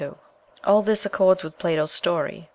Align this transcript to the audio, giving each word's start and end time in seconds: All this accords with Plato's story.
All 0.63 0.81
this 0.81 1.05
accords 1.05 1.43
with 1.43 1.59
Plato's 1.59 1.91
story. 1.91 2.49